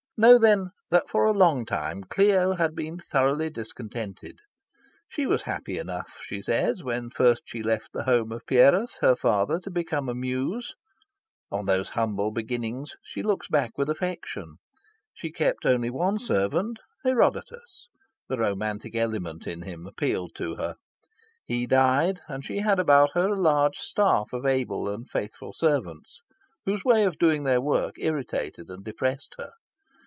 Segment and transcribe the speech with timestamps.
[0.23, 4.37] Know, then, that for a long time Clio had been thoroughly discontented.
[5.07, 9.15] She was happy enough, she says, when first she left the home of Pierus, her
[9.15, 10.75] father, to become a Muse.
[11.51, 14.57] On those humble beginnings she looks back with affection.
[15.11, 17.89] She kept only one servant, Herodotus.
[18.29, 20.75] The romantic element in him appealed to her.
[21.47, 26.21] He died, and she had about her a large staff of able and faithful servants,
[26.67, 29.53] whose way of doing their work irritated and depressed her.